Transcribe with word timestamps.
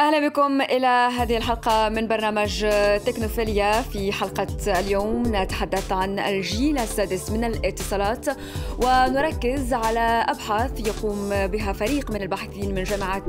أهلا 0.00 0.28
بكم 0.28 0.60
إلى 0.60 0.86
هذه 0.86 1.36
الحلقة 1.36 1.88
من 1.88 2.08
برنامج 2.08 2.66
تكنوفيليا. 3.06 3.82
في 3.82 4.12
حلقة 4.12 4.80
اليوم 4.80 5.22
نتحدث 5.26 5.92
عن 5.92 6.18
الجيل 6.18 6.78
السادس 6.78 7.30
من 7.30 7.44
الاتصالات 7.44 8.26
ونركز 8.78 9.72
على 9.72 10.24
أبحاث 10.28 10.86
يقوم 10.86 11.46
بها 11.46 11.72
فريق 11.72 12.10
من 12.10 12.22
الباحثين 12.22 12.74
من 12.74 12.82
جامعة 12.82 13.22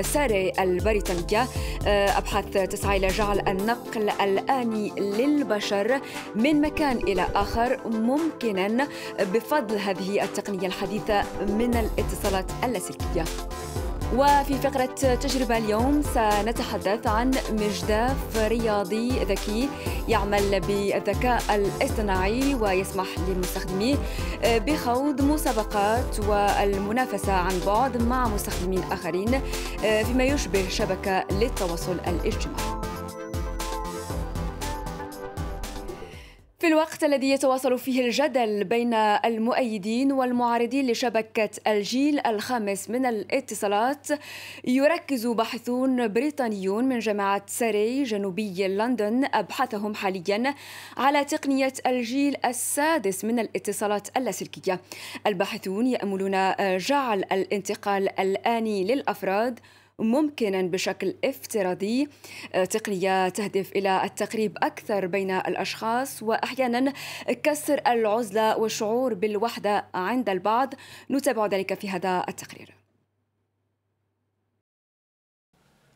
ساري 0.00 0.52
البريطانية. 0.58 1.48
أبحاث 1.86 2.50
تسعى 2.52 2.96
إلى 2.96 3.06
جعل 3.06 3.48
النقل 3.48 4.10
الآني 4.10 4.92
للبشر 4.98 6.00
من 6.34 6.60
مكان 6.60 6.96
إلى 6.96 7.26
آخر 7.34 7.80
ممكنا 7.88 8.88
بفضل 9.20 9.76
هذه 9.76 10.22
التقنية 10.24 10.66
الحديثة 10.66 11.22
من 11.48 11.74
الاتصالات 11.74 12.46
اللاسلكية. 12.64 13.24
وفي 14.14 14.54
فقرة 14.54 15.14
تجربة 15.14 15.58
اليوم 15.58 16.02
سنتحدث 16.02 17.06
عن 17.06 17.30
مجداف 17.50 18.36
رياضي 18.36 19.24
ذكي 19.24 19.68
يعمل 20.08 20.60
بالذكاء 20.60 21.42
الاصطناعي 21.54 22.54
ويسمح 22.54 23.06
للمستخدمين 23.28 23.98
بخوض 24.44 25.22
مسابقات 25.22 26.20
والمنافسة 26.28 27.32
عن 27.32 27.60
بعد 27.66 28.02
مع 28.02 28.28
مستخدمين 28.28 28.82
آخرين 28.92 29.40
فيما 29.80 30.24
يشبه 30.24 30.68
شبكة 30.68 31.24
للتواصل 31.30 31.96
الاجتماعي. 32.06 32.83
في 36.64 36.68
الوقت 36.68 37.04
الذي 37.04 37.30
يتواصل 37.30 37.78
فيه 37.78 38.04
الجدل 38.04 38.64
بين 38.64 38.94
المؤيدين 38.94 40.12
والمعارضين 40.12 40.90
لشبكة 40.90 41.50
الجيل 41.66 42.26
الخامس 42.26 42.90
من 42.90 43.06
الاتصالات 43.06 44.08
يركز 44.64 45.26
باحثون 45.26 46.08
بريطانيون 46.08 46.84
من 46.84 46.98
جامعة 46.98 47.42
ساري 47.46 48.02
جنوبي 48.02 48.68
لندن 48.68 49.24
أبحاثهم 49.34 49.94
حاليا 49.94 50.54
على 50.96 51.24
تقنية 51.24 51.72
الجيل 51.86 52.36
السادس 52.44 53.24
من 53.24 53.38
الاتصالات 53.38 54.16
اللاسلكية. 54.16 54.80
الباحثون 55.26 55.86
يأملون 55.86 56.54
جعل 56.76 57.24
الانتقال 57.32 58.20
الآني 58.20 58.84
للأفراد 58.84 59.60
ممكنا 59.98 60.62
بشكل 60.62 61.14
افتراضي 61.24 62.08
تقنيه 62.70 63.28
تهدف 63.28 63.72
إلى 63.72 64.04
التقريب 64.04 64.56
أكثر 64.62 65.06
بين 65.06 65.30
الأشخاص 65.30 66.22
وأحيانا 66.22 66.92
كسر 67.42 67.80
العزلة 67.86 68.58
والشعور 68.58 69.14
بالوحدة 69.14 69.86
عند 69.94 70.28
البعض. 70.28 70.74
نتابع 71.10 71.46
ذلك 71.46 71.74
في 71.74 71.88
هذا 71.88 72.24
التقرير. 72.28 72.74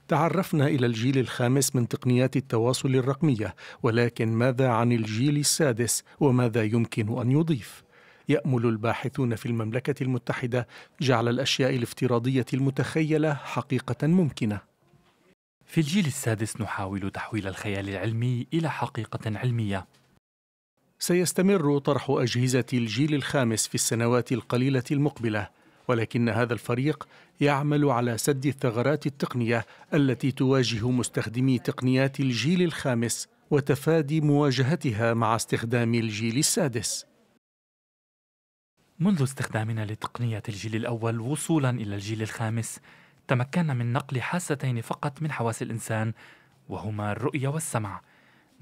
تعرفنا 0.08 0.66
إلى 0.66 0.86
الجيل 0.86 1.19
الخامس 1.19 1.76
من 1.76 1.88
تقنيات 1.88 2.36
التواصل 2.36 2.88
الرقمية 2.88 3.54
ولكن 3.82 4.28
ماذا 4.28 4.69
عن 4.69 4.92
الجيل 4.92 5.36
السادس؟ 5.36 6.04
وماذا 6.20 6.64
يمكن 6.64 7.20
أن 7.20 7.30
يضيف؟ 7.30 7.88
يأمل 8.29 8.67
الباحثون 8.67 9.34
في 9.34 9.47
المملكة 9.47 10.03
المتحدة 10.03 10.69
جعل 11.01 11.29
الأشياء 11.29 11.77
الافتراضية 11.77 12.47
المتخيلة 12.55 13.34
حقيقة 13.34 14.07
ممكنة. 14.07 14.61
في 15.67 15.79
الجيل 15.79 16.07
السادس 16.07 16.61
نحاول 16.61 17.11
تحويل 17.11 17.49
الخيال 17.49 17.89
العلمي 17.89 18.47
إلى 18.55 18.71
حقيقة 18.71 19.38
علمية. 19.38 19.87
سيستمر 20.99 21.78
طرح 21.78 22.06
أجهزة 22.11 22.65
الجيل 22.72 23.15
الخامس 23.15 23.67
في 23.67 23.75
السنوات 23.75 24.33
القليلة 24.33 24.84
المقبلة 24.91 25.49
ولكن 25.88 26.28
هذا 26.28 26.53
الفريق 26.53 27.09
يعمل 27.41 27.84
على 27.84 28.19
سد 28.19 28.47
الثغرات 28.47 29.06
التقنية 29.06 29.67
التي 29.94 30.33
تواجه 30.33 30.91
مستخدمي 30.91 31.59
تقنيات 31.59 32.21
الجيل 32.21 32.62
الخامس 32.62 33.28
وتفادي 33.50 34.21
مواجهتها 34.21 35.15
مع 35.15 35.37
استخدام 35.37 35.94
الجيل 35.94 36.38
السادس. 36.38 37.06
منذ 39.00 39.22
استخدامنا 39.22 39.84
لتقنية 39.84 40.42
الجيل 40.48 40.76
الأول 40.76 41.20
وصولا 41.20 41.70
إلى 41.70 41.94
الجيل 41.94 42.22
الخامس 42.22 42.81
تمكنا 43.28 43.75
من 43.75 43.92
نقل 43.92 44.20
حاستين 44.20 44.81
فقط 44.81 45.22
من 45.22 45.32
حواس 45.32 45.62
الإنسان 45.62 46.12
وهما 46.69 47.12
الرؤية 47.12 47.48
والسمع. 47.48 48.00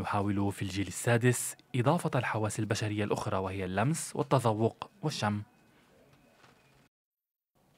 نحاول 0.00 0.52
في 0.52 0.62
الجيل 0.62 0.86
السادس 0.86 1.56
إضافة 1.76 2.18
الحواس 2.18 2.58
البشرية 2.58 3.04
الأخرى 3.04 3.36
وهي 3.36 3.64
اللمس 3.64 4.12
والتذوق 4.14 4.90
والشم. 5.02 5.42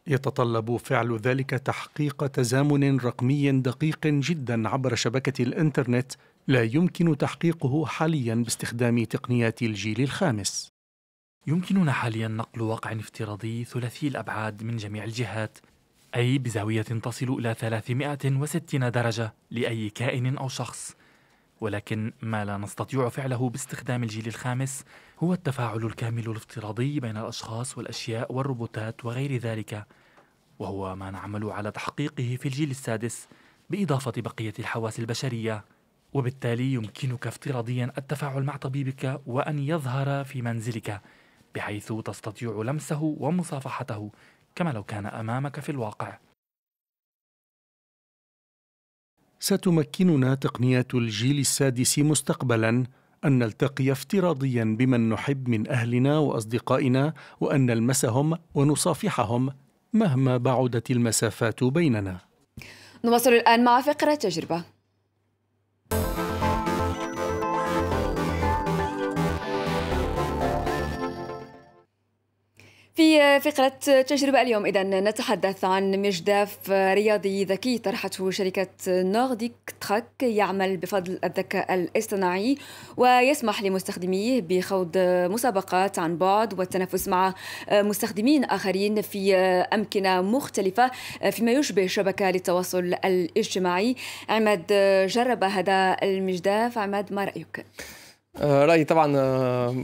يتطلب 0.06 0.76
فعل 0.76 1.16
ذلك 1.16 1.50
تحقيق 1.50 2.26
تزامن 2.26 2.98
رقمي 2.98 3.52
دقيق 3.52 4.06
جدا 4.06 4.68
عبر 4.68 4.94
شبكة 4.94 5.42
الإنترنت 5.42 6.12
لا 6.48 6.62
يمكن 6.62 7.18
تحقيقه 7.18 7.86
حاليا 7.86 8.34
باستخدام 8.34 9.04
تقنيات 9.04 9.62
الجيل 9.62 10.00
الخامس. 10.00 10.77
يمكننا 11.46 11.92
حاليا 11.92 12.28
نقل 12.28 12.60
واقع 12.62 12.92
افتراضي 12.92 13.64
ثلاثي 13.64 14.08
الأبعاد 14.08 14.62
من 14.62 14.76
جميع 14.76 15.04
الجهات 15.04 15.58
أي 16.16 16.38
بزاوية 16.38 16.82
تصل 16.82 17.28
إلى 17.38 17.54
360 17.54 18.90
درجة 18.90 19.34
لأي 19.50 19.90
كائن 19.90 20.38
أو 20.38 20.48
شخص. 20.48 20.96
ولكن 21.60 22.12
ما 22.22 22.44
لا 22.44 22.56
نستطيع 22.56 23.08
فعله 23.08 23.50
باستخدام 23.50 24.02
الجيل 24.02 24.26
الخامس 24.26 24.84
هو 25.18 25.32
التفاعل 25.32 25.86
الكامل 25.86 26.30
الافتراضي 26.30 27.00
بين 27.00 27.16
الأشخاص 27.16 27.78
والأشياء 27.78 28.32
والروبوتات 28.32 29.04
وغير 29.04 29.36
ذلك 29.36 29.86
وهو 30.58 30.96
ما 30.96 31.10
نعمل 31.10 31.50
على 31.50 31.70
تحقيقه 31.70 32.36
في 32.40 32.46
الجيل 32.46 32.70
السادس 32.70 33.28
بإضافة 33.70 34.12
بقية 34.16 34.52
الحواس 34.58 34.98
البشرية. 34.98 35.64
وبالتالي 36.12 36.72
يمكنك 36.72 37.26
افتراضيا 37.26 37.92
التفاعل 37.98 38.42
مع 38.42 38.56
طبيبك 38.56 39.20
وأن 39.26 39.58
يظهر 39.58 40.24
في 40.24 40.42
منزلك. 40.42 41.00
بحيث 41.54 41.92
تستطيع 41.92 42.62
لمسه 42.62 43.02
ومصافحته 43.02 44.10
كما 44.54 44.70
لو 44.70 44.84
كان 44.84 45.06
أمامك 45.06 45.60
في 45.60 45.72
الواقع. 45.72 46.18
ستمكننا 49.40 50.34
تقنيات 50.34 50.94
الجيل 50.94 51.38
السادس 51.38 51.98
مستقبلا 51.98 52.86
أن 53.24 53.38
نلتقي 53.38 53.92
افتراضيا 53.92 54.64
بمن 54.78 55.08
نحب 55.08 55.48
من 55.48 55.68
أهلنا 55.68 56.18
وأصدقائنا 56.18 57.14
وأن 57.40 57.66
نلمسهم 57.66 58.38
ونصافحهم 58.54 59.52
مهما 59.92 60.36
بعدت 60.36 60.90
المسافات 60.90 61.64
بيننا. 61.64 62.18
نواصل 63.04 63.30
الآن 63.30 63.64
مع 63.64 63.80
فقرة 63.80 64.14
تجربة. 64.14 64.64
فقرة 73.38 74.02
تجربة 74.02 74.42
اليوم. 74.42 74.66
إذا 74.66 74.82
نتحدث 74.82 75.64
عن 75.64 75.90
مجداف 75.90 76.70
رياضي 76.70 77.44
ذكي 77.44 77.78
طرحته 77.78 78.30
شركة 78.30 78.68
نورديك 78.88 79.52
تراك 79.80 80.22
يعمل 80.22 80.76
بفضل 80.76 81.18
الذكاء 81.24 81.74
الاصطناعي 81.74 82.56
ويسمح 82.96 83.62
لمستخدميه 83.62 84.40
بخوض 84.40 84.98
مسابقات 85.30 85.98
عن 85.98 86.16
بعد 86.16 86.58
والتنافس 86.58 87.08
مع 87.08 87.34
مستخدمين 87.72 88.44
آخرين 88.44 89.02
في 89.02 89.34
أمكنة 89.74 90.20
مختلفة 90.20 90.90
فيما 91.30 91.52
يشبه 91.52 91.86
شبكة 91.86 92.30
للتواصل 92.30 92.94
الاجتماعي. 93.04 93.96
عماد 94.28 94.66
جرب 95.06 95.44
هذا 95.44 95.96
المجداف 96.02 96.78
عماد 96.78 97.12
ما 97.12 97.24
رأيك؟ 97.24 97.64
رأيي 98.42 98.84
طبعا 98.84 99.06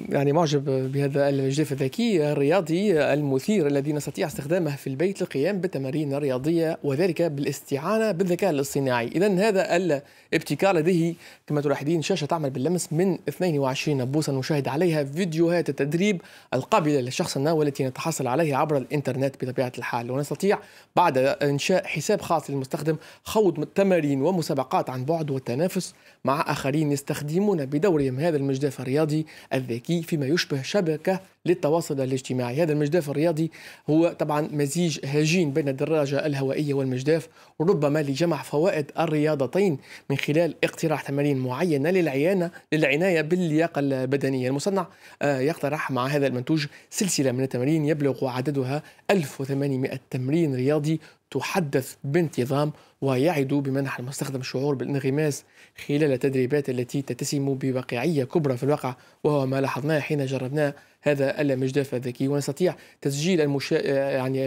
يعني 0.09 0.33
معجب 0.33 0.93
بهذا 0.93 1.29
المجدف 1.29 1.73
الذكي 1.73 2.33
الرياضي 2.33 3.01
المثير 3.01 3.67
الذي 3.67 3.93
نستطيع 3.93 4.27
استخدامه 4.27 4.77
في 4.77 4.87
البيت 4.87 5.21
للقيام 5.21 5.61
بالتمارين 5.61 6.15
الرياضية 6.15 6.79
وذلك 6.85 7.23
بالاستعانة 7.23 8.11
بالذكاء 8.11 8.51
الاصطناعي. 8.51 9.07
إذا 9.07 9.35
هذا 9.35 9.77
الابتكار 9.77 10.77
لديه 10.77 11.15
كما 11.47 11.61
تلاحظين 11.61 12.03
شاشة 12.03 12.25
تعمل 12.25 12.51
باللمس 12.51 12.93
من 12.93 13.19
22 13.29 14.05
بوصة 14.05 14.39
نشاهد 14.39 14.69
عليها 14.69 15.05
فيديوهات 15.05 15.69
التدريب 15.69 16.21
القابلة 16.55 17.01
للشخص 17.01 17.37
ما 17.37 17.53
والتي 17.53 17.85
نتحصل 17.85 18.27
عليها 18.27 18.57
عبر 18.57 18.77
الإنترنت 18.77 19.45
بطبيعة 19.45 19.73
الحال. 19.79 20.11
ونستطيع 20.11 20.59
بعد 20.97 21.19
إنشاء 21.19 21.87
حساب 21.87 22.21
خاص 22.21 22.51
للمستخدم 22.51 22.97
خوض 23.25 23.65
تمارين 23.75 24.23
ومسابقات 24.23 24.91
عن 24.91 25.05
بعد 25.05 25.31
والتنافس 25.31 25.95
مع 26.25 26.45
آخرين 26.49 26.93
يستخدمون 26.93 27.67
بدورهم 27.67 28.21
هذا 28.21 28.37
المجدف 28.45 28.81
الرياضي 28.81 29.27
الذكي 29.53 30.03
فيما 30.03 30.27
يشبه 30.27 30.63
شبكة 30.63 31.21
للتواصل 31.47 32.01
الاجتماعي. 32.01 32.63
هذا 32.63 32.73
المجداف 32.73 33.11
الرياضي 33.11 33.51
هو 33.91 34.09
طبعا 34.19 34.49
مزيج 34.53 34.99
هجين 35.05 35.51
بين 35.51 35.69
الدراجة 35.69 36.27
الهوائية 36.27 36.75
والمجداف 36.75 37.29
وربما 37.59 38.03
لجمع 38.03 38.43
فوائد 38.43 38.91
الرياضتين 38.99 39.79
من 40.11 40.17
خلال 40.17 40.55
اقتراح 40.65 41.03
تمارين 41.03 41.39
معينة 41.39 41.91
للعيانة 41.91 42.51
للعناية 42.73 43.21
باللياقة 43.21 43.79
البدنية. 43.79 44.49
المصنع 44.49 44.87
آه، 45.23 45.39
يقترح 45.41 45.91
مع 45.91 46.07
هذا 46.07 46.27
المنتوج 46.27 46.67
سلسلة 46.91 47.33
من 47.33 47.43
التمارين 47.43 47.85
يبلغ 47.85 48.29
عددها 48.29 48.83
1800 49.11 50.01
تمرين 50.11 50.55
رياضي 50.55 51.01
تحدث 51.31 51.95
بانتظام 52.05 52.73
ويعد 53.05 53.49
بمنح 53.49 53.99
المستخدم 53.99 54.41
الشعور 54.41 54.75
بالانغماس 54.75 55.45
خلال 55.87 56.13
التدريبات 56.13 56.71
التي 56.71 57.03
تتسم 57.03 57.55
بواقعية 57.55 58.25
كبرى 58.25 58.57
في 58.57 58.63
الواقع 58.63 58.97
وهو 59.25 59.47
ما 59.47 59.61
لاحظناه 59.61 60.01
حين 60.01 60.27
جربناه. 60.27 60.75
هذا 61.03 61.41
المجداف 61.41 61.95
الذكي 61.95 62.29
ونستطيع 62.29 62.77
تسجيل 63.01 63.41
المشا... 63.41 63.75
يعني 64.11 64.47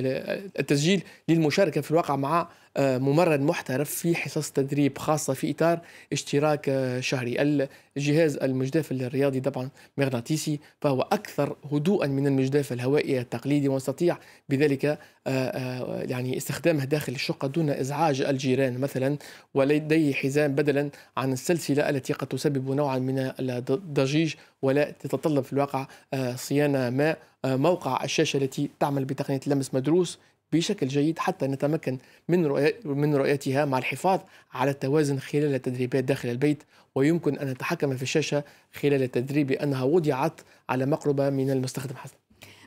التسجيل 0.60 1.04
للمشاركة 1.30 1.82
في 1.82 1.92
الواقع 1.92 2.16
مع 2.16 2.48
آه، 2.78 2.98
ممرض 2.98 3.40
محترف 3.40 3.90
في 3.90 4.16
حصص 4.16 4.52
تدريب 4.52 4.98
خاصة 4.98 5.34
في 5.34 5.52
إطار 5.52 5.80
اشتراك 6.14 6.70
آه، 6.70 7.00
شهري. 7.00 7.68
الجهاز 7.98 8.38
المجداف 8.38 8.92
الرياضي 8.92 9.40
طبعا 9.40 9.70
مغناطيسي 9.98 10.60
فهو 10.82 11.02
أكثر 11.02 11.56
هدوءا 11.72 12.08
من 12.08 12.28
المجداف 12.28 12.74
الهوائي 12.74 13.20
التقليدي 13.20 13.68
ونستطيع 13.68 14.18
بذلك 14.50 15.00
آه، 15.28 16.04
يعني 16.04 16.38
استخدامه 16.38 16.86
داخل 16.86 17.14
الشقة 17.14 17.48
دون 17.48 17.70
إزعاج 17.70 18.22
الجيران 18.48 18.80
مثلا 18.80 19.18
ولديه 19.54 20.14
حزام 20.14 20.56
بدلا 20.56 20.90
عن 21.18 21.34
السلسلة 21.34 21.90
التي 21.90 22.14
قد 22.14 22.28
تسبب 22.28 22.70
نوعا 22.72 23.00
من 23.00 23.32
الضجيج 23.40 24.34
ولا 24.62 24.92
تتطلب 24.92 25.44
في 25.44 25.54
الواقع 25.54 25.88
صيانة 26.36 26.90
ما 26.90 27.16
موقع 27.46 28.04
الشاشة 28.04 28.38
التي 28.38 28.70
تعمل 28.80 29.06
بتقنية 29.06 29.40
لمس 29.48 29.74
مدروس 29.74 30.20
بشكل 30.54 30.88
جيد 30.88 31.20
حتى 31.20 31.48
نتمكن 31.48 31.98
من 32.28 32.72
من 32.86 33.16
رؤيتها 33.16 33.66
مع 33.66 33.78
الحفاظ 33.78 34.20
على 34.54 34.72
التوازن 34.72 35.20
خلال 35.20 35.56
التدريبات 35.56 36.04
داخل 36.04 36.30
البيت. 36.30 36.64
ويمكن 36.96 37.38
أن 37.38 37.48
نتحكم 37.48 37.98
في 37.98 38.04
الشاشة 38.04 38.44
خلال 38.74 39.04
التدريب 39.04 39.48
بانها 39.48 39.84
وضعت 39.84 40.42
على 40.70 40.86
مقربة 40.86 41.30
من 41.30 41.52
المستخدم 41.52 41.96
حسب 41.96 42.16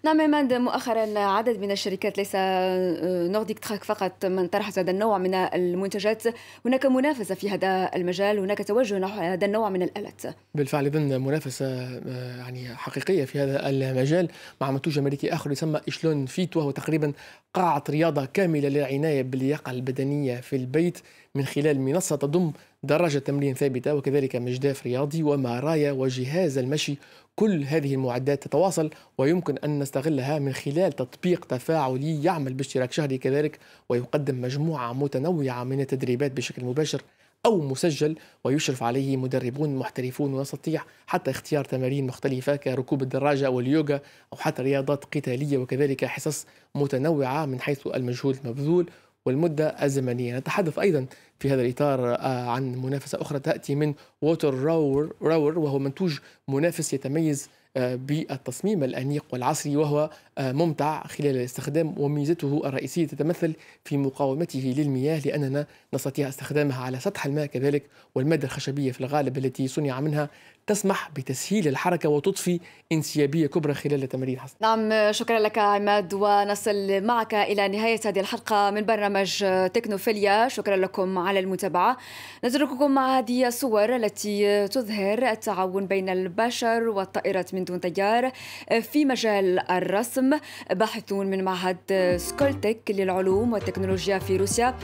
نعم 0.03 0.21
عماد 0.21 0.53
مؤخرا 0.53 1.19
عدد 1.19 1.61
من 1.61 1.71
الشركات 1.71 2.19
ليس 2.19 2.33
آه، 2.35 3.29
نورديك 3.29 3.59
تراك 3.59 3.85
فقط 3.85 4.27
من 4.27 4.47
طرحت 4.47 4.79
هذا 4.79 4.91
النوع 4.91 5.19
من 5.19 5.35
المنتجات. 5.35 6.23
هناك 6.67 6.87
منافسة 6.87 7.35
في 7.35 7.51
هذا 7.51 7.91
المجال 7.97 8.39
هناك 8.39 8.69
توجه 8.69 8.99
نحو 8.99 9.21
هذا 9.21 9.47
النوع 9.47 9.69
من 9.69 9.83
الآلات. 9.83 10.23
بالفعل 10.55 10.87
إذن 10.87 11.21
منافسة 11.21 11.67
آه، 11.67 12.37
يعني 12.39 12.77
حقيقية 12.77 13.25
في 13.25 13.41
هذا 13.41 13.69
المجال. 13.69 14.29
مع 14.61 14.71
منتوج 14.71 14.99
أمريكي 14.99 15.35
آخر 15.35 15.53
يسمى 15.53 15.81
إشلون 15.89 16.27
فيت 16.27 16.57
وهو 16.57 16.71
تقريبا 16.71 17.13
قاعة 17.55 17.85
رياضة 17.91 18.25
كاملة 18.25 18.69
للعناية 18.69 19.23
باللياقة 19.23 19.71
البدنية 19.71 20.41
في 20.41 20.57
البيت. 20.57 20.99
من 21.35 21.45
خلال 21.45 21.81
منصة 21.81 22.17
تضم 22.17 22.53
دراجة 22.83 23.19
تمرين 23.19 23.55
ثابتة 23.55 23.95
وكذلك 23.95 24.37
مجداف 24.37 24.87
رياضي 24.87 25.23
ومرايا 25.23 25.93
وجهاز 25.93 26.59
المشي. 26.59 26.97
كل 27.37 27.65
هذه 27.65 27.95
المعدات 27.95 28.43
تتواصل 28.43 28.91
ويمكن 29.19 29.59
أن 29.59 29.79
نستغلها 29.79 30.39
من 30.39 30.53
خلال 30.53 30.93
تطبيق 30.93 31.45
تفاعلي 31.45 32.25
يعمل 32.25 32.55
باشتراك 32.55 32.93
شهري 32.93 33.19
كذلك 33.19 33.59
ويقدم 33.89 34.41
مجموعة 34.41 34.93
متنوعة 34.93 35.65
من 35.65 35.81
التدريبات 35.81 36.33
بشكل 36.33 36.65
مباشر 36.65 37.03
أو 37.47 37.61
مسجل 37.61 38.17
ويشرف 38.45 38.83
عليه 38.83 39.17
مدربون 39.17 39.77
محترفون 39.77 40.35
ونستطيع 40.35 40.83
حتى 41.07 41.31
اختيار 41.31 41.65
تمارين 41.65 42.07
مختلفة 42.07 42.57
كركوب 42.57 43.03
الدراجة 43.03 43.47
أو 43.47 43.61
اليوغا 43.61 44.01
أو 44.33 44.39
حتى 44.39 44.63
رياضات 44.63 45.05
قتالية 45.05 45.59
وكذلك 45.59 46.05
حصص 46.05 46.47
متنوعة 46.75 47.47
من 47.47 47.61
حيث 47.61 47.87
المجهود 47.87 48.39
المبذول 48.45 48.91
والمدة 49.27 49.69
الزمنية. 49.69 50.39
نتحدث 50.39 50.79
أيضا 50.79 51.07
في 51.39 51.51
هذا 51.51 51.63
الإطار 51.63 52.15
آه، 52.15 52.49
عن 52.51 52.75
منافسة 52.75 53.21
أخرى 53.21 53.39
تأتي 53.39 53.75
من 53.75 53.95
WaterRower, 54.23 54.55
Rower 54.55 55.59
وهو 55.59 55.79
منتوج 55.79 56.19
منافس 56.49 56.95
يتميز 56.95 57.49
آه، 57.77 57.95
بالتصميم 57.95 58.85
الأنيق 58.85 59.25
والعصري 59.33 59.77
وهو 59.77 60.11
آه، 60.39 60.53
ممتع 60.53 61.07
خلال 61.07 61.37
الاستخدام 61.37 61.95
وميزته 61.99 62.63
الرئيسية 62.65 63.07
تتمثل 63.07 63.55
في 63.85 63.97
مقاومته 63.97 64.75
للمياه 64.77 65.21
لأننا 65.27 65.67
نستطيع 65.95 66.29
استخدامها 66.29 66.85
على 66.85 67.01
سطح 67.01 67.27
الماء 67.27 67.47
كذلك 67.47 67.83
والمادة 68.15 68.45
الخشبية 68.45 68.93
في 68.93 69.01
الغالب 69.01 69.39
التي 69.39 69.69
صنع 69.69 70.01
منها 70.01 70.31
تسمح 70.71 71.11
بتسهيل 71.17 71.69
الحركة 71.69 72.09
وتضفي 72.09 72.61
انسيابية 72.93 73.47
كبرى 73.47 73.75
خلال 73.75 74.03
التمارين 74.03 74.41
حسن. 74.41 74.55
نعم 74.61 75.13
شكرا 75.13 75.39
لك 75.39 75.59
عماد. 75.59 76.15
ونصل 76.15 77.05
معك 77.05 77.35
إلى 77.35 77.69
نهاية 77.69 78.01
هذه 78.07 78.21
الحلقة 78.21 78.71
من 78.71 78.85
برنامج 78.85 79.45
تكنوفيليا. 79.75 80.49
شكرا 80.49 80.77
لكم 80.77 81.19
على 81.19 81.39
المتابعة. 81.39 81.97
نترككم 82.45 82.91
مع 82.91 83.19
هذه 83.19 83.47
الصور 83.47 83.97
التي 83.97 84.69
تظهر 84.69 85.31
التعاون 85.31 85.87
بين 85.87 86.09
البشر 86.09 86.89
والطائرات 86.89 87.55
من 87.55 87.65
دون 87.65 87.79
طيار 87.79 88.33
في 88.81 89.05
مجال 89.05 89.71
الرسم. 89.71 90.31
باحثون 90.73 91.27
من 91.27 91.45
معهد 91.45 92.17
سكولتك 92.17 92.81
للعلوم 92.91 93.53
والتكنولوجيا 93.53 94.19
في 94.19 94.37
روسيا. 94.37 94.75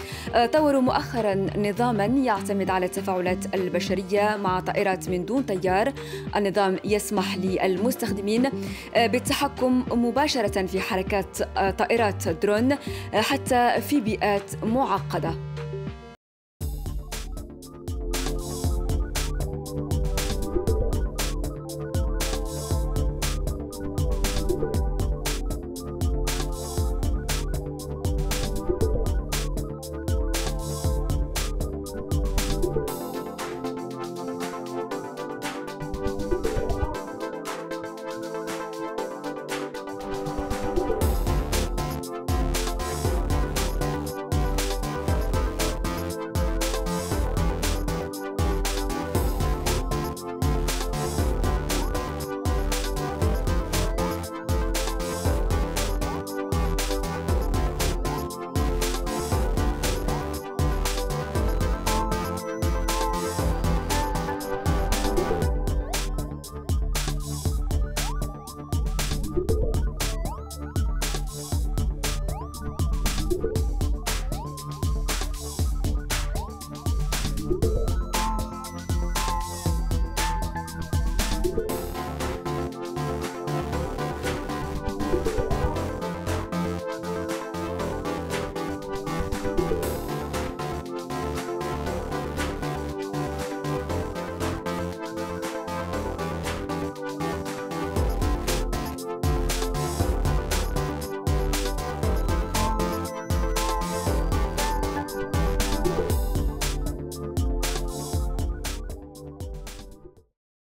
طوروا 0.52 0.80
مؤخرا 0.80 1.34
نظاما 1.56 2.04
يعتمد 2.04 2.70
على 2.70 2.86
التفاعلات 2.86 3.54
البشرية 3.54 4.36
مع 4.36 4.60
طائرات 4.60 5.08
من 5.08 5.24
دون 5.24 5.42
طيار. 5.42 5.75
التيار 5.76 5.92
النظام 6.36 6.76
يسمح 6.84 7.36
للمستخدمين 7.36 8.50
آه، 8.94 9.06
بالتحكم 9.06 9.84
مباشرة 9.90 10.66
في 10.66 10.80
حركات 10.80 11.40
آه، 11.56 11.70
طائرات 11.70 12.28
درون 12.28 12.72
آه، 12.72 13.20
حتى 13.20 13.80
في 13.80 14.00
بيئات 14.00 14.64
معقدة. 14.64 15.45